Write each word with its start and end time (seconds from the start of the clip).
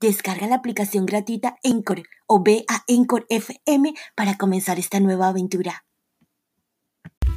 Descarga 0.00 0.46
la 0.46 0.54
aplicación 0.54 1.06
gratuita 1.06 1.56
Encore 1.64 2.04
o 2.28 2.40
ve 2.40 2.64
a 2.68 2.84
Encore 2.86 3.26
FM 3.28 3.94
para 4.14 4.36
comenzar 4.36 4.78
esta 4.78 5.00
nueva 5.00 5.26
aventura. 5.28 5.84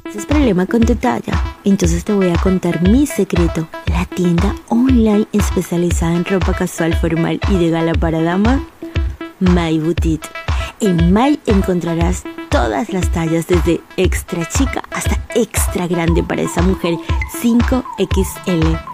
¿Tienes 0.04 0.26
problema 0.26 0.66
con 0.66 0.82
tu 0.82 0.94
talla? 0.94 1.32
Entonces 1.64 2.04
te 2.04 2.12
voy 2.12 2.28
a 2.28 2.36
contar 2.36 2.88
mi 2.88 3.06
secreto, 3.06 3.68
la 3.86 4.04
tienda 4.04 4.54
online 4.68 5.26
especializada 5.32 6.14
en 6.14 6.24
ropa 6.24 6.54
casual 6.54 6.94
formal 6.94 7.40
y 7.50 7.58
de 7.58 7.70
gala 7.70 7.94
para 7.94 8.22
dama, 8.22 8.64
My 9.40 9.80
Boutique. 9.80 10.28
En 10.78 11.12
My 11.12 11.40
encontrarás 11.46 12.22
todas 12.48 12.92
las 12.92 13.10
tallas 13.10 13.48
desde 13.48 13.80
extra 13.96 14.48
chica 14.48 14.84
hasta 14.92 15.18
extra 15.34 15.88
grande 15.88 16.22
para 16.22 16.42
esa 16.42 16.62
mujer 16.62 16.94
5XL 17.42 18.91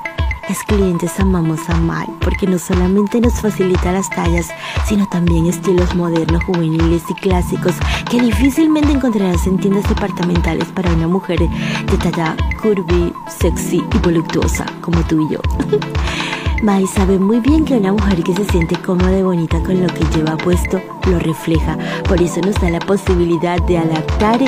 las 0.48 0.62
clientes 0.64 1.20
amamos 1.20 1.68
a 1.68 1.76
Mai 1.76 2.06
porque 2.20 2.46
no 2.46 2.58
solamente 2.58 3.20
nos 3.20 3.34
facilita 3.34 3.92
las 3.92 4.08
tallas, 4.08 4.48
sino 4.86 5.06
también 5.08 5.46
estilos 5.46 5.94
modernos, 5.94 6.42
juveniles 6.44 7.02
y 7.08 7.14
clásicos 7.14 7.74
que 8.10 8.20
difícilmente 8.20 8.92
encontrarás 8.92 9.46
en 9.46 9.58
tiendas 9.58 9.88
departamentales 9.88 10.68
para 10.68 10.92
una 10.92 11.06
mujer 11.06 11.38
de 11.38 11.98
talla 11.98 12.36
curvy, 12.62 13.12
sexy 13.40 13.82
y 13.94 13.98
voluptuosa 13.98 14.64
como 14.80 15.00
tú 15.02 15.26
y 15.26 15.34
yo. 15.34 15.40
Mai 16.62 16.86
sabe 16.88 17.18
muy 17.18 17.38
bien 17.38 17.64
que 17.64 17.76
una 17.76 17.92
mujer 17.92 18.22
que 18.24 18.34
se 18.34 18.44
siente 18.46 18.74
cómoda 18.76 19.16
y 19.16 19.22
bonita 19.22 19.62
con 19.62 19.80
lo 19.80 19.86
que 19.86 20.04
lleva 20.16 20.36
puesto 20.36 20.80
lo 21.08 21.18
refleja. 21.20 21.78
Por 22.08 22.20
eso 22.20 22.40
nos 22.40 22.56
da 22.60 22.70
la 22.70 22.80
posibilidad 22.80 23.60
de 23.62 23.78
adaptar 23.78 24.40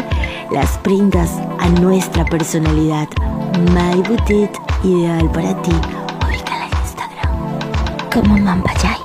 las 0.51 0.77
prendas 0.79 1.31
a 1.61 1.69
nuestra 1.69 2.25
personalidad. 2.25 3.09
My 3.73 4.03
Boutique, 4.09 4.59
ideal 4.84 5.31
para 5.33 5.61
ti. 5.62 5.73
Ubícala 6.27 6.67
en 6.67 6.78
Instagram 6.78 8.11
como 8.12 8.39
Mampayay. 8.39 8.98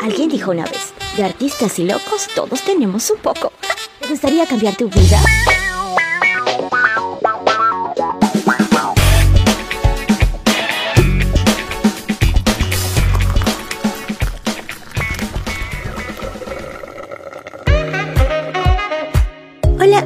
Alguien 0.00 0.28
dijo 0.28 0.50
una 0.50 0.64
vez, 0.64 0.94
de 1.16 1.24
artistas 1.24 1.78
y 1.78 1.84
locos 1.84 2.28
todos 2.34 2.62
tenemos 2.62 3.10
un 3.10 3.18
poco. 3.18 3.52
¿Te 4.00 4.08
gustaría 4.08 4.46
cambiar 4.46 4.74
tu 4.76 4.88
vida? 4.88 5.20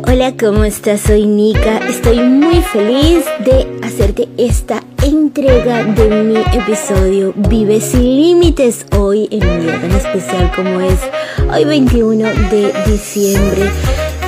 Hola, 0.07 0.35
¿cómo 0.39 0.65
estás? 0.65 1.01
Soy 1.01 1.25
Nika. 1.25 1.79
Estoy 1.89 2.19
muy 2.21 2.61
feliz 2.61 3.25
de 3.39 3.67
hacerte 3.83 4.29
esta 4.37 4.83
entrega 5.03 5.83
de 5.85 6.23
mi 6.23 6.37
episodio 6.37 7.33
Vive 7.49 7.81
sin 7.81 8.03
límites 8.03 8.85
hoy 8.99 9.29
en 9.31 9.47
un 9.47 9.63
día 9.63 9.81
tan 9.81 9.93
especial 9.93 10.53
como 10.55 10.81
es 10.81 11.01
hoy 11.51 11.65
21 11.65 12.29
de 12.51 12.73
diciembre 12.87 13.71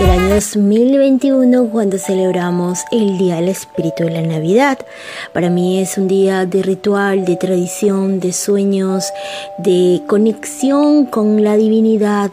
del 0.01 0.11
año 0.11 0.35
2021 0.35 1.69
cuando 1.71 1.99
celebramos 1.99 2.79
el 2.91 3.19
Día 3.19 3.37
del 3.37 3.49
Espíritu 3.49 4.05
de 4.05 4.13
la 4.13 4.23
Navidad. 4.23 4.79
Para 5.35 5.51
mí 5.51 5.79
es 5.79 5.99
un 5.99 6.09
día 6.09 6.47
de 6.47 6.63
ritual, 6.63 7.27
de 7.27 7.37
tradición, 7.37 8.19
de 8.19 8.33
sueños, 8.33 9.05
de 9.59 10.01
conexión 10.07 11.05
con 11.05 11.45
la 11.45 11.59
divinidad 11.59 12.31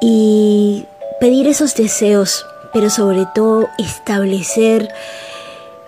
y 0.00 0.86
pedir 1.20 1.46
esos 1.46 1.74
deseos, 1.74 2.44
pero 2.74 2.90
sobre 2.90 3.26
todo 3.34 3.68
establecer 3.78 4.90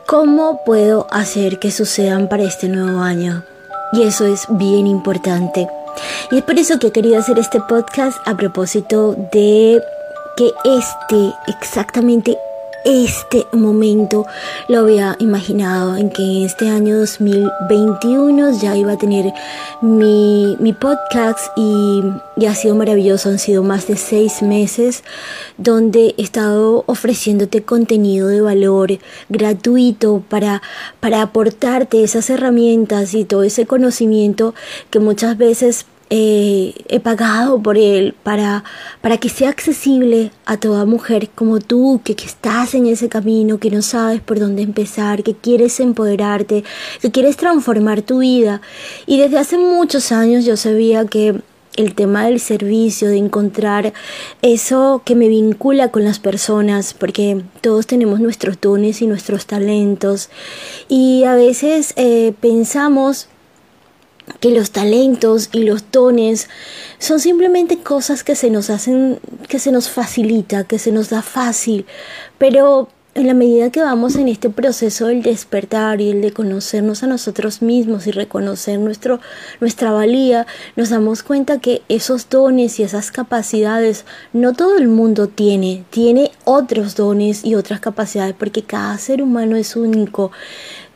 cómo 0.06 0.60
puedo 0.64 1.06
hacer 1.10 1.58
que 1.58 1.70
sucedan 1.70 2.28
para 2.28 2.44
este 2.44 2.68
nuevo 2.68 3.00
año. 3.00 3.42
Y 3.92 4.04
eso 4.04 4.24
es 4.26 4.46
bien 4.48 4.86
importante. 4.86 5.68
Y 6.30 6.38
es 6.38 6.44
por 6.44 6.58
eso 6.58 6.78
que 6.78 6.88
he 6.88 6.92
querido 6.92 7.18
hacer 7.18 7.38
este 7.38 7.60
podcast 7.60 8.16
a 8.24 8.36
propósito 8.36 9.14
de 9.32 9.82
que 10.36 10.52
este, 10.64 11.34
exactamente 11.48 12.38
este 12.86 13.46
momento 13.52 14.26
lo 14.68 14.78
había 14.78 15.16
imaginado 15.18 15.96
en 15.96 16.08
que 16.08 16.44
este 16.44 16.68
año 16.68 16.98
2021 17.00 18.60
ya 18.60 18.76
iba 18.76 18.92
a 18.92 18.96
tener 18.98 19.32
mi, 19.82 20.56
mi 20.60 20.72
podcast 20.72 21.48
y, 21.56 22.00
y, 22.36 22.46
ha 22.46 22.54
sido 22.54 22.76
maravilloso. 22.76 23.28
Han 23.28 23.40
sido 23.40 23.64
más 23.64 23.88
de 23.88 23.96
seis 23.96 24.40
meses 24.40 25.02
donde 25.58 26.14
he 26.16 26.22
estado 26.22 26.84
ofreciéndote 26.86 27.64
contenido 27.64 28.28
de 28.28 28.40
valor 28.40 28.98
gratuito 29.28 30.22
para, 30.28 30.62
para 31.00 31.22
aportarte 31.22 32.04
esas 32.04 32.30
herramientas 32.30 33.14
y 33.14 33.24
todo 33.24 33.42
ese 33.42 33.66
conocimiento 33.66 34.54
que 34.90 35.00
muchas 35.00 35.36
veces 35.36 35.86
eh, 36.08 36.74
he 36.88 37.00
pagado 37.00 37.60
por 37.60 37.76
él 37.76 38.14
para, 38.22 38.62
para 39.00 39.18
que 39.18 39.28
sea 39.28 39.48
accesible 39.48 40.30
a 40.44 40.56
toda 40.56 40.84
mujer 40.84 41.30
como 41.34 41.58
tú, 41.58 42.00
que, 42.04 42.14
que, 42.14 42.26
estás 42.26 42.74
en 42.74 42.86
ese 42.86 43.08
camino, 43.08 43.58
que 43.58 43.70
no 43.70 43.82
sabes 43.82 44.20
por 44.20 44.38
dónde 44.38 44.62
empezar, 44.62 45.22
que 45.22 45.34
quieres 45.34 45.80
empoderarte, 45.80 46.64
que 47.00 47.10
quieres 47.10 47.36
transformar 47.36 48.02
tu 48.02 48.20
vida. 48.20 48.60
Y 49.06 49.18
desde 49.18 49.38
hace 49.38 49.58
muchos 49.58 50.12
años 50.12 50.44
yo 50.44 50.56
sabía 50.56 51.06
que 51.06 51.40
el 51.76 51.94
tema 51.94 52.24
del 52.24 52.40
servicio, 52.40 53.08
de 53.08 53.18
encontrar 53.18 53.92
eso 54.42 55.02
que 55.04 55.14
me 55.14 55.28
vincula 55.28 55.90
con 55.90 56.04
las 56.04 56.18
personas, 56.18 56.94
porque 56.94 57.42
todos 57.60 57.86
tenemos 57.86 58.20
nuestros 58.20 58.60
dones 58.60 59.02
y 59.02 59.06
nuestros 59.06 59.46
talentos. 59.46 60.30
Y 60.88 61.24
a 61.24 61.34
veces 61.34 61.92
eh, 61.96 62.32
pensamos 62.40 63.28
que 64.40 64.50
los 64.50 64.70
talentos 64.70 65.48
y 65.52 65.64
los 65.64 65.90
dones 65.90 66.48
son 66.98 67.20
simplemente 67.20 67.78
cosas 67.78 68.24
que 68.24 68.34
se 68.34 68.50
nos 68.50 68.70
hacen, 68.70 69.20
que 69.48 69.58
se 69.58 69.72
nos 69.72 69.88
facilita, 69.88 70.64
que 70.64 70.78
se 70.78 70.92
nos 70.92 71.10
da 71.10 71.22
fácil, 71.22 71.86
pero 72.38 72.88
en 73.16 73.26
la 73.26 73.34
medida 73.34 73.70
que 73.70 73.80
vamos 73.80 74.16
en 74.16 74.28
este 74.28 74.50
proceso 74.50 75.06
del 75.06 75.22
despertar 75.22 76.02
y 76.02 76.10
el 76.10 76.20
de 76.20 76.32
conocernos 76.32 77.02
a 77.02 77.06
nosotros 77.06 77.62
mismos 77.62 78.06
y 78.06 78.10
reconocer 78.10 78.78
nuestro, 78.78 79.20
nuestra 79.58 79.90
valía, 79.90 80.46
nos 80.76 80.90
damos 80.90 81.22
cuenta 81.22 81.58
que 81.58 81.80
esos 81.88 82.28
dones 82.28 82.78
y 82.78 82.82
esas 82.82 83.10
capacidades 83.10 84.04
no 84.34 84.52
todo 84.52 84.76
el 84.76 84.88
mundo 84.88 85.28
tiene, 85.28 85.84
tiene 85.88 86.30
otros 86.44 86.94
dones 86.94 87.42
y 87.42 87.54
otras 87.54 87.80
capacidades 87.80 88.34
porque 88.38 88.62
cada 88.62 88.98
ser 88.98 89.22
humano 89.22 89.56
es 89.56 89.76
único. 89.76 90.30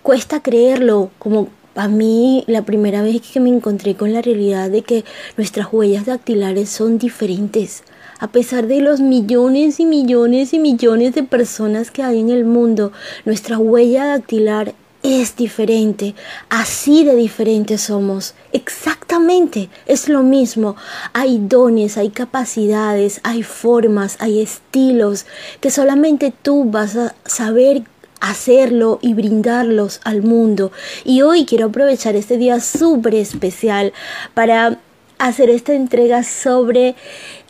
Cuesta 0.03 0.43
creerlo, 0.43 1.11
como 1.19 1.49
a 1.81 1.89
mí 1.89 2.45
la 2.47 2.61
primera 2.67 3.01
vez 3.01 3.23
que 3.23 3.41
me 3.41 3.49
encontré 3.49 3.95
con 3.95 4.13
la 4.13 4.21
realidad 4.21 4.69
de 4.69 4.83
que 4.83 5.03
nuestras 5.39 5.73
huellas 5.73 6.05
dactilares 6.05 6.69
son 6.69 6.99
diferentes. 6.99 7.85
A 8.19 8.29
pesar 8.29 8.67
de 8.67 8.83
los 8.83 9.01
millones 9.01 9.81
y 9.81 9.87
millones 9.87 10.53
y 10.53 10.59
millones 10.59 11.15
de 11.15 11.23
personas 11.23 11.91
que 11.91 12.03
hay 12.03 12.21
en 12.21 12.29
el 12.29 12.45
mundo, 12.45 12.93
nuestra 13.25 13.57
huella 13.57 14.05
dactilar 14.05 14.75
es 15.03 15.37
diferente. 15.37 16.15
Así 16.51 17.03
de 17.03 17.17
diferentes 17.17 17.81
somos. 17.81 18.35
Exactamente, 18.53 19.71
es 19.87 20.11
lo 20.11 20.23
mismo. 20.23 20.77
Hay 21.15 21.39
dones, 21.39 21.97
hay 21.97 22.11
capacidades, 22.11 23.23
hay 23.23 23.43
formas, 23.43 24.19
hay 24.21 24.43
estilos 24.43 25.25
que 25.63 25.71
solamente 25.71 26.31
tú 26.43 26.65
vas 26.67 26.95
a 26.97 27.15
saber 27.25 27.85
hacerlo 28.21 28.99
y 29.03 29.15
brindarlos 29.15 30.01
al 30.05 30.23
mundo. 30.23 30.73
Y 31.05 31.23
hoy 31.23 31.45
quiero 31.47 31.67
aprovechar 31.67 32.17
este 32.17 32.37
día 32.37 32.61
súper 32.61 33.15
especial 33.15 33.93
para 34.35 34.79
hacer 35.19 35.51
esta 35.51 35.75
entrega 35.75 36.23
sobre 36.23 36.97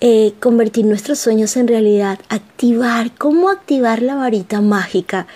eh, 0.00 0.32
convertir 0.40 0.84
nuestros 0.86 1.18
sueños 1.20 1.56
en 1.56 1.68
realidad, 1.68 2.18
activar, 2.28 3.12
cómo 3.16 3.48
activar 3.48 4.02
la 4.02 4.16
varita 4.16 4.60
mágica. 4.60 5.26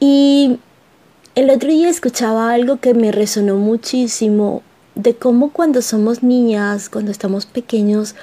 Y 0.00 0.58
el 1.36 1.50
otro 1.50 1.68
día 1.70 1.88
escuchaba 1.88 2.52
algo 2.52 2.80
que 2.80 2.94
me 2.94 3.12
resonó 3.12 3.56
muchísimo 3.56 4.62
de 4.96 5.14
cómo 5.14 5.52
cuando 5.52 5.82
somos 5.82 6.22
niñas, 6.22 6.88
cuando 6.88 7.12
estamos 7.12 7.46
pequeños, 7.46 8.16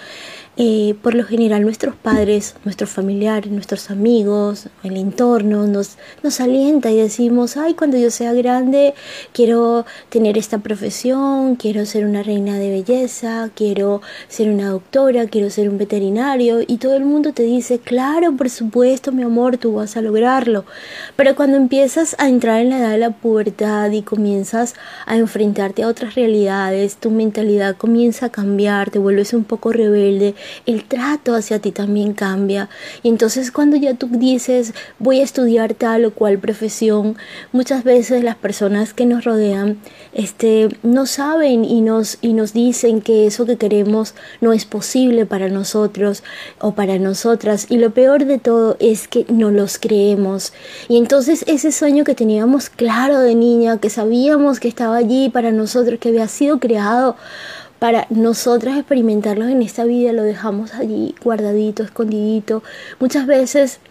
eh, 0.55 0.93
por 1.01 1.15
lo 1.15 1.23
general 1.23 1.63
nuestros 1.63 1.95
padres, 1.95 2.55
nuestros 2.63 2.91
familiares, 2.91 3.51
nuestros 3.51 3.89
amigos, 3.89 4.67
el 4.83 4.97
entorno 4.97 5.65
nos, 5.65 5.97
nos 6.21 6.39
alienta 6.39 6.91
y 6.91 6.97
decimos, 6.97 7.57
ay, 7.57 7.73
cuando 7.73 7.97
yo 7.97 8.11
sea 8.11 8.33
grande 8.33 8.93
quiero 9.31 9.85
tener 10.09 10.37
esta 10.37 10.59
profesión, 10.59 11.55
quiero 11.55 11.87
ser 11.87 12.05
una 12.05 12.21
reina 12.21 12.59
de 12.59 12.69
belleza, 12.69 13.49
quiero 13.55 14.03
ser 14.27 14.49
una 14.51 14.69
doctora, 14.69 15.25
quiero 15.25 15.49
ser 15.49 15.69
un 15.69 15.79
veterinario 15.79 16.59
y 16.61 16.77
todo 16.77 16.95
el 16.95 17.05
mundo 17.05 17.33
te 17.33 17.43
dice, 17.43 17.79
claro, 17.79 18.33
por 18.33 18.51
supuesto, 18.51 19.11
mi 19.11 19.23
amor, 19.23 19.57
tú 19.57 19.73
vas 19.73 19.97
a 19.97 20.01
lograrlo. 20.01 20.65
Pero 21.15 21.35
cuando 21.35 21.57
empiezas 21.57 22.15
a 22.19 22.29
entrar 22.29 22.61
en 22.61 22.69
la 22.69 22.77
edad 22.77 22.91
de 22.91 22.97
la 22.99 23.09
pubertad 23.09 23.89
y 23.89 24.03
comienzas 24.03 24.75
a 25.07 25.17
enfrentarte 25.17 25.81
a 25.81 25.87
otras 25.87 26.13
realidades, 26.13 26.97
tu 26.97 27.09
mentalidad 27.09 27.75
comienza 27.75 28.27
a 28.27 28.29
cambiar, 28.29 28.91
te 28.91 28.99
vuelves 28.99 29.33
un 29.33 29.45
poco 29.45 29.71
rebelde, 29.71 30.35
el 30.65 30.83
trato 30.85 31.35
hacia 31.35 31.59
ti 31.59 31.71
también 31.71 32.13
cambia. 32.13 32.69
Y 33.01 33.09
entonces 33.09 33.51
cuando 33.51 33.77
ya 33.77 33.93
tú 33.93 34.07
dices 34.11 34.73
voy 34.99 35.19
a 35.19 35.23
estudiar 35.23 35.73
tal 35.73 36.05
o 36.05 36.13
cual 36.13 36.39
profesión, 36.39 37.17
muchas 37.51 37.83
veces 37.83 38.23
las 38.23 38.35
personas 38.35 38.93
que 38.93 39.05
nos 39.05 39.23
rodean 39.23 39.77
este, 40.13 40.69
no 40.83 41.05
saben 41.05 41.65
y 41.65 41.81
nos, 41.81 42.17
y 42.21 42.33
nos 42.33 42.53
dicen 42.53 43.01
que 43.01 43.27
eso 43.27 43.45
que 43.45 43.57
queremos 43.57 44.15
no 44.41 44.53
es 44.53 44.65
posible 44.65 45.25
para 45.25 45.49
nosotros 45.49 46.23
o 46.59 46.73
para 46.73 46.99
nosotras. 46.99 47.67
Y 47.69 47.77
lo 47.77 47.91
peor 47.91 48.25
de 48.25 48.37
todo 48.37 48.77
es 48.79 49.07
que 49.07 49.25
no 49.29 49.51
los 49.51 49.77
creemos. 49.77 50.53
Y 50.87 50.97
entonces 50.97 51.43
ese 51.47 51.71
sueño 51.71 52.03
que 52.03 52.15
teníamos 52.15 52.69
claro 52.69 53.19
de 53.19 53.35
niña, 53.35 53.77
que 53.77 53.89
sabíamos 53.89 54.59
que 54.59 54.67
estaba 54.67 54.97
allí 54.97 55.29
para 55.29 55.51
nosotros, 55.51 55.99
que 55.99 56.09
había 56.09 56.27
sido 56.27 56.59
creado 56.59 57.15
para 57.83 58.07
nosotras 58.09 58.77
experimentarlos 58.77 59.49
en 59.49 59.61
esta 59.61 59.83
vida, 59.83 60.13
lo 60.13 60.23
dejamos 60.23 60.73
allí 60.73 61.15
guardadito, 61.21 61.83
escondidito. 61.83 62.63
Muchas 63.01 63.27
veces 63.27 63.81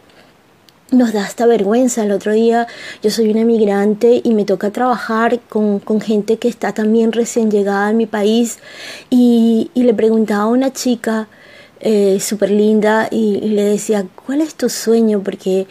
nos 0.90 1.12
da 1.12 1.24
hasta 1.24 1.44
vergüenza. 1.44 2.02
El 2.02 2.12
otro 2.12 2.32
día 2.32 2.66
yo 3.02 3.10
soy 3.10 3.30
una 3.30 3.44
migrante 3.44 4.22
y 4.24 4.32
me 4.32 4.46
toca 4.46 4.70
trabajar 4.70 5.40
con, 5.40 5.78
con 5.78 6.00
gente 6.00 6.38
que 6.38 6.48
está 6.48 6.72
también 6.72 7.12
recién 7.12 7.50
llegada 7.50 7.88
a 7.88 7.92
mi 7.92 8.06
país 8.06 8.60
y, 9.10 9.70
y 9.74 9.82
le 9.82 9.92
preguntaba 9.92 10.44
a 10.44 10.46
una 10.46 10.72
chica 10.72 11.28
eh, 11.80 12.18
súper 12.18 12.50
linda 12.50 13.08
y, 13.10 13.40
le 13.40 13.62
decía, 13.62 14.06
¿cuál 14.24 14.40
es 14.40 14.54
tu 14.54 14.70
sueño? 14.70 15.20
Porque 15.22 15.66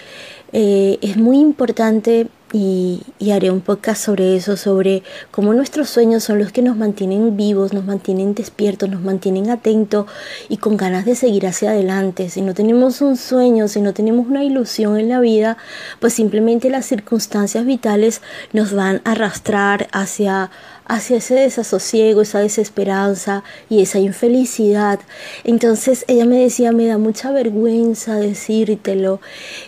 eh, 0.53 0.99
es 1.01 1.17
muy 1.17 1.39
importante 1.39 2.27
y, 2.53 3.01
haré 3.31 3.49
un 3.49 3.61
podcast 3.61 4.03
sobre 4.03 4.35
eso, 4.35 4.57
sobre 4.57 5.03
cómo 5.31 5.53
nuestros 5.53 5.89
sueños 5.89 6.23
son 6.23 6.39
los 6.39 6.51
que 6.51 6.61
nos 6.61 6.75
mantienen 6.75 7.37
vivos, 7.37 7.73
nos 7.73 7.85
mantienen 7.85 8.35
despiertos, 8.35 8.89
nos 8.89 9.01
mantienen 9.01 9.49
atentos 9.49 10.05
y 10.49 10.57
con 10.57 10.75
ganas 10.75 11.05
de 11.05 11.15
seguir 11.15 11.47
hacia 11.47 11.71
adelante. 11.71 12.29
Si 12.29 12.41
no 12.41 12.53
tenemos 12.53 13.01
un 13.01 13.15
sueño, 13.15 13.67
si 13.67 13.81
no 13.81 13.93
tenemos 13.93 14.27
una 14.27 14.43
ilusión 14.43 14.99
en 14.99 15.09
la 15.09 15.19
vida, 15.19 15.57
pues 15.99 16.13
simplemente 16.13 16.69
las 16.69 16.85
circunstancias 16.85 17.65
vitales 17.65 18.21
nos 18.51 18.73
van 18.73 19.01
a 19.05 19.11
arrastrar 19.11 19.87
hacia 19.91 20.49
hacia 20.91 21.17
ese 21.17 21.35
desasosiego, 21.35 22.21
esa 22.21 22.39
desesperanza 22.39 23.45
y 23.69 23.81
esa 23.81 23.99
infelicidad. 23.99 24.99
Entonces 25.45 26.03
ella 26.09 26.25
me 26.25 26.37
decía, 26.37 26.73
me 26.73 26.85
da 26.85 26.97
mucha 26.97 27.31
vergüenza 27.31 28.15
decírtelo. 28.15 29.21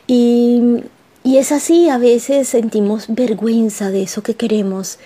Y 0.05 0.83
y 1.23 1.37
es 1.37 1.51
así, 1.51 1.89
a 1.89 1.97
veces 1.97 2.47
sentimos 2.49 3.05
vergüenza 3.07 3.89
de 3.91 4.03
eso 4.03 4.23
que 4.23 4.35
queremos, 4.35 4.99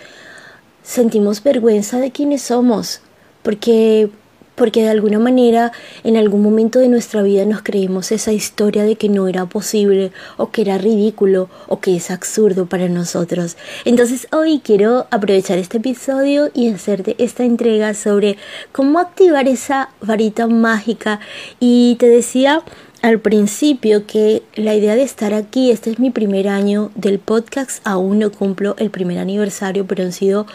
sentimos 0.83 1.43
vergüenza 1.43 1.99
de 1.99 2.11
quienes 2.11 2.41
somos, 2.41 3.01
porque 3.43 4.09
porque 4.57 4.81
de 4.81 4.89
alguna 4.89 5.19
manera 5.19 5.71
en 6.03 6.17
algún 6.17 6.41
momento 6.41 6.79
de 6.79 6.87
nuestra 6.89 7.21
vida 7.21 7.45
nos 7.45 7.61
creímos 7.61 8.11
esa 8.11 8.33
historia 8.33 8.83
de 8.83 8.95
que 8.95 9.07
no 9.07 9.27
era 9.27 9.45
posible 9.45 10.11
o 10.35 10.49
que 10.49 10.63
era 10.63 10.79
ridículo 10.79 11.47
o 11.67 11.79
que 11.79 11.95
es 11.95 12.09
absurdo 12.09 12.65
para 12.65 12.89
nosotros. 12.89 13.55
Entonces 13.85 14.27
hoy 14.31 14.59
quiero 14.63 15.05
aprovechar 15.11 15.59
este 15.59 15.77
episodio 15.77 16.49
y 16.55 16.71
hacerte 16.71 17.15
esta 17.19 17.43
entrega 17.43 17.93
sobre 17.93 18.37
cómo 18.71 18.97
activar 18.97 19.47
esa 19.47 19.91
varita 20.01 20.47
mágica 20.47 21.19
y 21.59 21.95
te 21.99 22.09
decía 22.09 22.63
al 23.01 23.19
principio 23.19 24.05
que 24.05 24.44
la 24.55 24.75
idea 24.75 24.95
de 24.95 25.03
estar 25.03 25.33
aquí, 25.33 25.71
este 25.71 25.91
es 25.91 25.99
mi 25.99 26.09
primer 26.09 26.47
año 26.47 26.91
del 26.95 27.19
podcast, 27.19 27.85
aún 27.85 28.19
no 28.19 28.31
cumplo 28.31 28.75
el 28.79 28.89
primer 28.89 29.19
aniversario, 29.19 29.85
pero 29.85 30.03
han 30.03 30.11
sido 30.11 30.47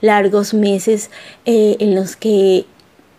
largos 0.00 0.54
meses 0.54 1.10
eh, 1.44 1.76
en 1.80 1.94
los 1.94 2.16
que 2.16 2.66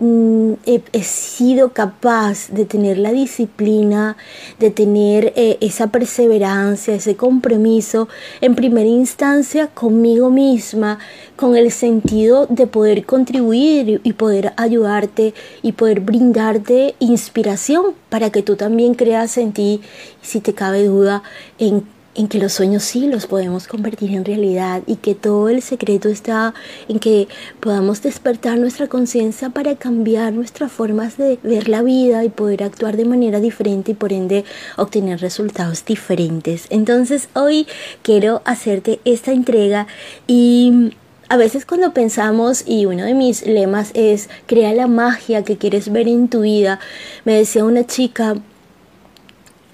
Mm, 0.01 0.53
he, 0.65 1.03
sido 1.03 1.73
capaz 1.73 2.49
de 2.51 2.63
tener 2.63 2.97
la 2.97 3.11
disciplina, 3.11 4.15
de 4.57 4.71
tener 4.71 5.33
eh, 5.35 5.57
esa 5.59 5.87
perseverancia, 5.87 6.95
ese 6.95 7.17
compromiso 7.17 8.07
en 8.39 8.55
primera 8.55 8.87
instancia 8.87 9.67
conmigo 9.67 10.29
misma, 10.29 10.99
con 11.35 11.57
el 11.57 11.69
sentido 11.71 12.45
de 12.47 12.65
poder 12.65 13.05
contribuir 13.05 13.99
y 14.01 14.13
poder 14.13 14.53
ayudarte 14.55 15.33
y 15.63 15.73
poder 15.73 15.99
brindarte 15.99 16.95
inspiración 16.99 17.87
para 18.07 18.29
que 18.29 18.41
tú 18.41 18.55
también 18.55 18.93
creas 18.93 19.37
en 19.37 19.51
ti, 19.51 19.81
si 20.21 20.39
te 20.39 20.53
cabe 20.53 20.85
duda, 20.85 21.23
en 21.57 21.83
en 22.15 22.27
que 22.27 22.39
los 22.39 22.53
sueños 22.53 22.83
sí 22.83 23.07
los 23.07 23.27
podemos 23.27 23.67
convertir 23.67 24.11
en 24.11 24.25
realidad 24.25 24.81
y 24.87 24.95
que 24.95 25.15
todo 25.15 25.49
el 25.49 25.61
secreto 25.61 26.09
está 26.09 26.53
en 26.87 26.99
que 26.99 27.27
podamos 27.59 28.01
despertar 28.01 28.57
nuestra 28.57 28.87
conciencia 28.87 29.49
para 29.49 29.75
cambiar 29.75 30.33
nuestras 30.33 30.71
formas 30.71 31.17
de 31.17 31.39
ver 31.43 31.69
la 31.69 31.81
vida 31.81 32.23
y 32.23 32.29
poder 32.29 32.63
actuar 32.63 32.97
de 32.97 33.05
manera 33.05 33.39
diferente 33.39 33.91
y 33.91 33.95
por 33.95 34.13
ende 34.13 34.45
obtener 34.77 35.19
resultados 35.21 35.85
diferentes. 35.85 36.65
Entonces 36.69 37.29
hoy 37.33 37.67
quiero 38.01 38.41
hacerte 38.45 38.99
esta 39.05 39.31
entrega 39.31 39.87
y 40.27 40.91
a 41.31 41.37
veces 41.37 41.63
cuando 41.63 41.93
pensamos, 41.93 42.63
y 42.65 42.87
uno 42.87 43.05
de 43.05 43.13
mis 43.13 43.45
lemas 43.45 43.91
es, 43.93 44.29
crea 44.47 44.73
la 44.73 44.87
magia 44.87 45.43
que 45.43 45.57
quieres 45.57 45.91
ver 45.91 46.07
en 46.07 46.27
tu 46.27 46.41
vida, 46.41 46.79
me 47.23 47.33
decía 47.33 47.63
una 47.65 47.85
chica, 47.85 48.35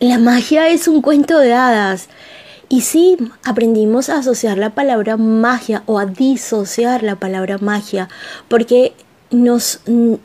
la 0.10 0.20
magia 0.20 0.70
es 0.70 0.88
un 0.88 1.02
cuento 1.02 1.40
de 1.40 1.54
hadas. 1.54 2.08
Y 2.70 2.82
sí, 2.82 3.18
aprendimos 3.44 4.10
a 4.10 4.18
asociar 4.18 4.58
la 4.58 4.72
palabra 4.72 5.18
magia 5.18 5.84
o 5.86 6.00
a 6.00 6.06
disociar 6.06 7.04
la 7.04 7.16
palabra 7.16 7.58
magia, 7.60 8.10
porque 8.48 8.94
nos 9.30 9.82
mm, 9.86 10.16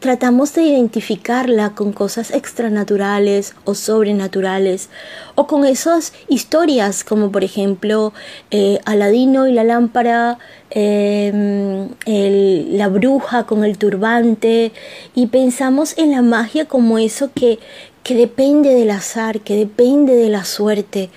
tratamos 0.00 0.54
de 0.54 0.62
identificarla 0.62 1.74
con 1.74 1.92
cosas 1.92 2.32
extranaturales 2.32 3.54
o 3.64 3.74
sobrenaturales 3.74 4.88
o 5.34 5.46
con 5.46 5.66
esas 5.66 6.14
historias 6.28 7.04
como 7.04 7.30
por 7.30 7.44
ejemplo 7.44 8.14
eh, 8.50 8.80
Aladino 8.86 9.46
y 9.46 9.52
la 9.52 9.62
lámpara, 9.62 10.38
em, 10.70 11.90
la 12.06 12.88
bruja 12.88 13.44
con 13.44 13.62
el 13.62 13.76
turbante 13.76 14.72
y 15.14 15.26
pensamos 15.26 15.96
en 15.98 16.12
la 16.12 16.22
magia 16.22 16.64
como 16.64 16.98
eso 16.98 17.30
que, 17.34 17.58
que 18.10 18.16
depende 18.16 18.70
del 18.74 18.90
azar, 18.90 19.38
que 19.38 19.54
depende 19.54 20.16
de 20.16 20.28
la 20.30 20.44
suerte. 20.44 21.10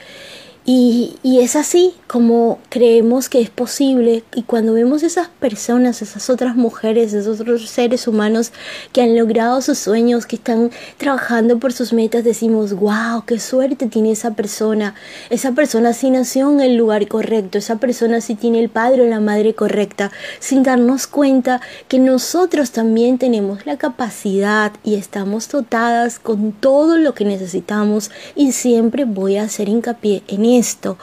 Y, 0.65 1.17
y, 1.23 1.41
es 1.41 1.57
así 1.57 1.93
como 2.07 2.59
creemos 2.69 3.27
que 3.27 3.41
es 3.41 3.49
posible. 3.49 4.23
Y 4.33 4.43
cuando 4.43 4.71
vemos 4.71 5.03
esas 5.03 5.27
personas, 5.27 6.01
esas 6.01 6.29
otras 6.29 6.55
mujeres, 6.55 7.11
esos 7.13 7.41
otros 7.41 7.69
seres 7.69 8.07
humanos 8.07 8.53
que 8.93 9.01
han 9.01 9.17
logrado 9.17 9.61
sus 9.61 9.77
sueños, 9.77 10.25
que 10.25 10.37
están 10.37 10.71
trabajando 10.97 11.59
por 11.59 11.73
sus 11.73 11.91
metas, 11.91 12.23
decimos, 12.23 12.71
wow, 12.73 13.25
qué 13.27 13.39
suerte 13.39 13.87
tiene 13.87 14.11
esa 14.11 14.35
persona. 14.35 14.95
Esa 15.29 15.51
persona 15.51 15.91
sí 15.91 16.09
nació 16.09 16.49
en 16.49 16.61
el 16.61 16.77
lugar 16.77 17.09
correcto, 17.09 17.57
esa 17.57 17.75
persona 17.77 18.21
sí 18.21 18.35
tiene 18.35 18.61
el 18.61 18.69
padre 18.69 19.01
o 19.01 19.09
la 19.09 19.19
madre 19.19 19.55
correcta, 19.55 20.11
sin 20.39 20.63
darnos 20.63 21.07
cuenta 21.07 21.59
que 21.89 21.99
nosotros 21.99 22.71
también 22.71 23.17
tenemos 23.17 23.65
la 23.65 23.77
capacidad 23.77 24.71
y 24.85 24.95
estamos 24.95 25.49
dotadas 25.49 26.19
con 26.19 26.53
todo 26.53 26.97
lo 26.97 27.13
que 27.13 27.25
necesitamos. 27.25 28.11
Y 28.33 28.53
siempre 28.53 29.03
voy 29.03 29.35
a 29.35 29.43
hacer 29.43 29.67
hincapié 29.67 30.23
en 30.27 30.52
esto, 30.57 30.97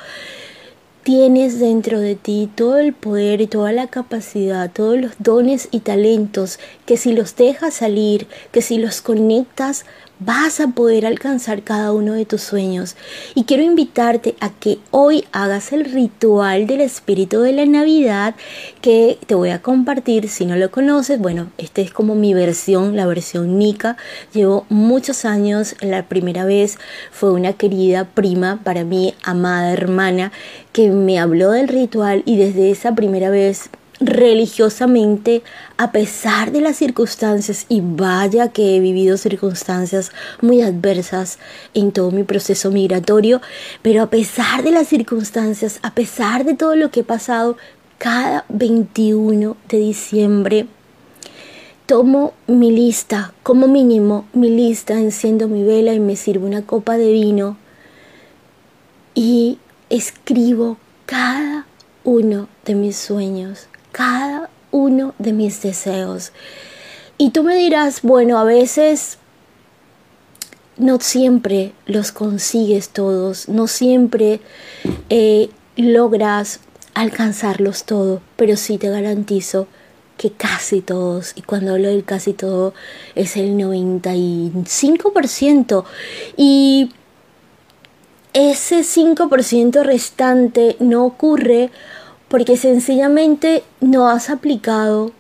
tienes 1.03 1.59
dentro 1.59 2.01
de 2.01 2.15
ti 2.15 2.49
todo 2.55 2.79
el 2.79 2.93
poder 2.93 3.41
y 3.41 3.47
toda 3.47 3.73
la 3.73 3.87
capacidad, 3.87 4.71
todos 4.71 4.99
los 4.99 5.13
dones 5.19 5.69
y 5.71 5.81
talentos 5.81 6.59
que 6.91 6.97
si 6.97 7.13
los 7.13 7.37
dejas 7.37 7.75
salir, 7.75 8.27
que 8.51 8.63
si 8.63 8.77
los 8.77 9.01
conectas, 9.01 9.85
vas 10.19 10.59
a 10.59 10.67
poder 10.67 11.07
alcanzar 11.07 11.63
cada 11.63 11.93
uno 11.93 12.15
de 12.15 12.27
tus 12.27 12.43
sueños. 12.43 12.97
Y 13.37 13.45
quiero 13.45 13.63
invitarte 13.63 14.35
a 14.41 14.51
que 14.51 14.79
hoy 14.91 15.25
hagas 15.31 15.73
el 15.73 15.85
ritual 15.85 16.67
del 16.67 16.81
espíritu 16.81 17.43
de 17.43 17.53
la 17.53 17.65
Navidad 17.65 18.35
que 18.81 19.19
te 19.29 19.37
voy 19.37 19.51
a 19.51 19.63
compartir. 19.63 20.29
Si 20.29 20.47
no 20.47 20.57
lo 20.57 20.73
conoces, 20.73 21.21
bueno, 21.21 21.53
esta 21.59 21.81
es 21.81 21.93
como 21.93 22.17
mi 22.17 22.35
versión, 22.35 22.97
la 22.97 23.07
versión 23.07 23.57
Nika. 23.57 23.97
Llevo 24.33 24.67
muchos 24.69 25.25
años, 25.25 25.77
la 25.81 26.09
primera 26.09 26.45
vez 26.45 26.77
fue 27.13 27.31
una 27.31 27.53
querida 27.53 28.05
prima 28.05 28.59
para 28.65 28.83
mí, 28.83 29.15
amada 29.23 29.73
hermana, 29.73 30.33
que 30.73 30.91
me 30.91 31.21
habló 31.21 31.53
del 31.53 31.69
ritual 31.69 32.25
y 32.27 32.37
desde 32.37 32.73
esa 32.73 32.97
primera 32.97 33.31
vez 33.31 33.71
religiosamente 34.01 35.43
a 35.77 35.93
pesar 35.93 36.53
de 36.53 36.61
las 36.61 36.77
circunstancias 36.77 37.67
y 37.69 37.83
vaya 37.83 38.49
que 38.49 38.77
he 38.77 38.81
vivido 38.81 39.17
circunstancias 39.17 40.11
muy 40.41 40.63
adversas 40.63 41.39
en 41.75 41.93
todo 41.93 42.11
mi 42.11 42.25
proceso 42.25 42.71
migratorio, 42.71 43.41
pero 43.83 44.03
a 44.03 44.11
pesar 44.11 44.63
de 44.63 44.73
las 44.73 44.89
circunstancias, 44.89 45.79
a 45.83 45.95
pesar 45.95 46.45
de 46.45 46.55
todo 46.55 46.77
lo 46.77 46.91
que 46.91 47.01
he 47.01 47.05
pasado, 47.05 47.57
cada 47.99 48.47
21 48.49 49.57
de 49.69 49.79
diciembre 49.79 50.67
tomo 51.91 52.35
mi 52.47 52.71
lista, 52.71 53.35
como 53.43 53.67
mínimo 53.67 54.25
mi 54.33 54.49
lista, 54.49 54.95
enciendo 54.95 55.49
mi 55.49 55.65
vela 55.65 55.93
y 55.93 55.99
me 55.99 56.15
sirvo 56.15 56.47
una 56.47 56.63
copa 56.63 56.97
de 56.97 57.11
vino 57.11 57.57
y 59.17 59.59
escribo 59.89 60.77
cada 61.05 61.67
uno 62.05 62.49
de 62.65 62.77
mis 62.77 62.97
sueños, 62.97 63.67
cada 63.93 64.51
uno 64.71 65.15
de 65.19 65.33
mis 65.33 65.63
deseos. 65.63 66.33
Y 67.19 67.31
tú 67.31 67.43
me 67.43 67.57
dirás, 67.57 68.03
bueno, 68.03 68.39
a 68.39 68.45
veces 68.45 69.19
no 70.77 71.01
siempre 71.01 71.73
los 71.87 72.13
consigues 72.13 72.89
todos, 72.89 73.49
no 73.49 73.67
siempre 73.67 74.41
eh, 75.11 75.51
logras 75.77 76.61
alcanzarlos 76.95 77.85
todos, 77.85 78.23
pero 78.37 78.57
sí 78.57 78.79
te 78.79 78.89
garantizo 78.89 79.67
que 80.17 80.33
casi 80.33 80.81
todos, 80.83 81.33
y 81.35 81.43
cuando 81.43 81.73
hablo 81.73 81.89
del 81.89 82.05
casi 82.05 82.33
todo, 82.35 82.75
es 83.15 83.37
el 83.37 83.57
95%. 83.57 85.85
Y 86.37 86.91
ese 88.35 88.81
5% 88.81 89.83
restante 89.83 90.77
no 90.79 91.07
ocurre 91.07 91.71
porque 92.31 92.57
sencillamente 92.57 93.65
no 93.81 94.09
has 94.09 94.31
aplicado 94.31 95.11